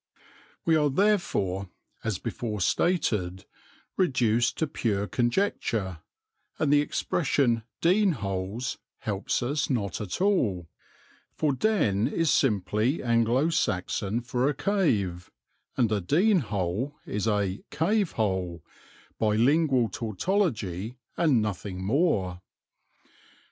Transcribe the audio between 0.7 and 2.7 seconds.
are therefore, as before